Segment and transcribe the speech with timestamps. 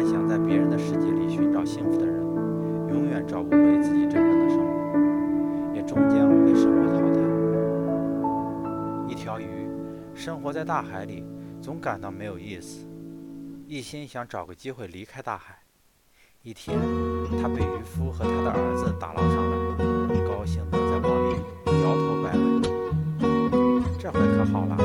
[0.00, 2.24] 幻想在别人的世界里寻找幸福的人，
[2.88, 7.20] 永远找不回自己真正的生活，也终将被生活淘汰。
[9.06, 9.68] 一条鱼
[10.14, 11.22] 生活在大海里，
[11.60, 12.88] 总感到没有意思，
[13.66, 15.58] 一心想找个机会离开大海。
[16.40, 16.78] 一天，
[17.42, 21.34] 他被渔夫和他的儿子打捞上来，高兴地在网里
[21.82, 22.40] 摇头摆尾。
[23.98, 24.78] 这回可好了，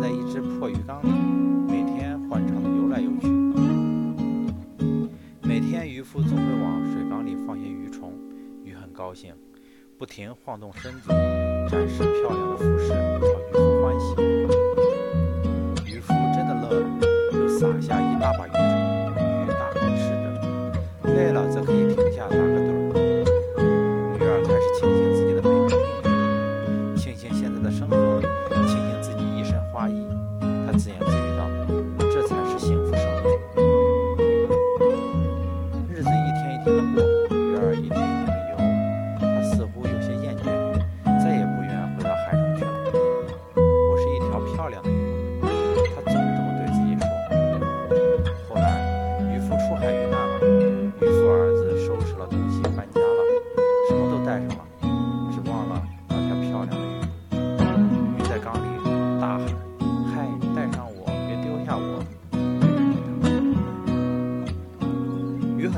[0.00, 1.08] 在一只破鱼缸里，
[1.68, 3.28] 每天欢畅地游来游去。
[5.42, 8.12] 每天，渔夫总会往水缸里放些鱼虫，
[8.64, 9.34] 鱼很高兴，
[9.98, 11.08] 不停晃动身子，
[11.68, 14.14] 展示漂亮的服饰，讨渔夫欢喜。
[15.84, 16.86] 渔夫真的乐了，
[17.32, 18.60] 又撒下一大把鱼虫，
[19.44, 22.94] 鱼大口吃着，累了则可以停下打个盹儿。
[24.16, 26.06] 鱼儿开始庆幸自己的美妙命
[26.92, 27.96] 运，庆幸现在的生活，
[29.78, 29.94] 花衣。
[30.66, 31.46] 他自言自语道
[32.10, 33.30] ：“这才是幸福生活。”
[35.88, 37.00] 日子一天一天的过，
[37.36, 38.58] 鱼儿一天一天的游，
[39.20, 39.22] 他
[39.54, 40.46] 似乎有些厌倦，
[41.22, 42.70] 再也不愿回到海中去了。
[43.54, 44.92] 我是一条漂亮的鱼。
[45.94, 47.06] 他总这么对自己说。
[48.48, 48.66] 后来，
[49.32, 49.86] 渔夫出海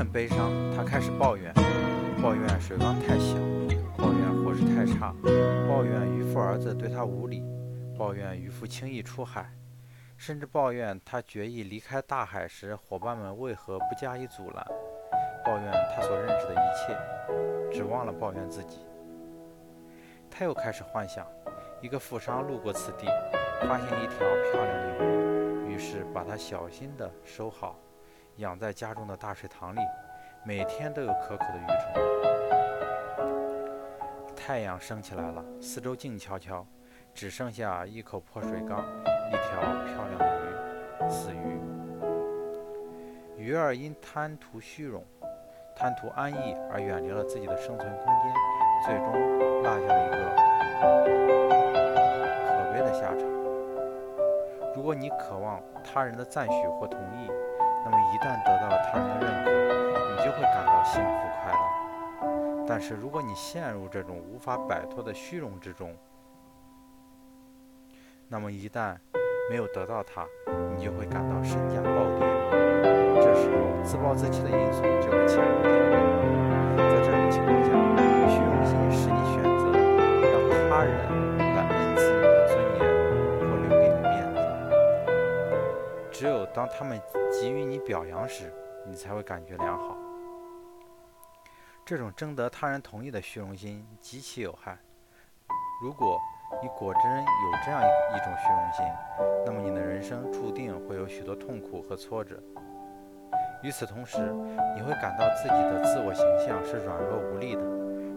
[0.01, 1.53] 很悲伤，他开始抱怨，
[2.23, 3.35] 抱怨水缸太小，
[3.95, 5.13] 抱怨伙食太差，
[5.69, 7.45] 抱怨渔夫儿子对他无礼，
[7.95, 9.53] 抱怨渔夫轻易出海，
[10.17, 14.65] 甚至抱怨他决意离开大海时，伙伴们为何不加以阻拦，
[15.45, 16.97] 抱怨他所认识的一切，
[17.71, 18.79] 只忘了抱怨自己。
[20.31, 21.27] 他又开始幻想，
[21.79, 23.05] 一个富商路过此地，
[23.67, 24.17] 发现一条
[24.51, 25.05] 漂亮的
[25.67, 27.75] 鱼，于是把它小心地收好。
[28.37, 29.79] 养在家中的大水塘里，
[30.43, 32.01] 每天都有可口的鱼虫。
[34.35, 36.65] 太阳升起来了，四周静悄悄，
[37.13, 38.83] 只剩下一口破水缸，
[39.29, 41.59] 一条漂亮的鱼——死鱼。
[43.37, 45.03] 鱼儿因贪图虚荣、
[45.75, 48.33] 贪图安逸而远离了自己的生存空间，
[48.85, 49.11] 最终
[49.61, 50.15] 落下了一个
[52.47, 53.19] 可悲的下场。
[54.75, 57.29] 如果你渴望他人的赞许或同意，
[57.83, 59.49] 那么一旦得到了他人的认可，
[60.11, 61.09] 你就会感到幸福
[61.41, 61.57] 快乐。
[62.67, 65.95] 但是如果你陷入这种无法摆脱的虚荣之中，
[68.27, 68.95] 那么一旦
[69.49, 70.25] 没有得到他，
[70.75, 72.25] 你就会感到身价暴跌。
[73.15, 75.99] 这时候自暴自弃的因素就会潜入天中。
[76.77, 77.40] 在这种情
[86.21, 87.01] 只有当他们。
[87.31, 88.53] 给予你表扬时，
[88.85, 89.97] 你才会感觉良好。
[91.83, 94.77] 这种征得他人同意的虚荣心极其有害。
[95.81, 96.19] 如果
[96.61, 98.85] 你果真有这样一种虚荣心，
[99.43, 102.39] 那么你的人生注定会有许多痛苦和挫折。
[103.63, 104.19] 与此同时，
[104.75, 107.63] 你会感到自己的自我形象是软弱无力的，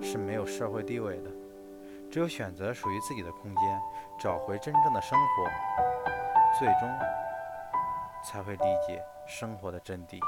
[0.02, 1.30] 是没有社会地位的。
[2.10, 3.80] 只有选择属于自己的空间，
[4.18, 6.80] 找回真正的生活，最终
[8.24, 9.00] 才会理解。
[9.26, 10.18] 生活的真谛。